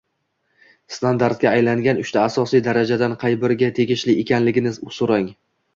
standartga 0.95 1.51
aylangan 1.59 2.01
uchta 2.05 2.23
asosiy 2.31 2.65
darajadan 2.69 3.15
qay 3.27 3.39
biriga 3.45 3.73
tegishli 3.83 4.19
ekanligini 4.27 4.79
so’rang 5.01 5.33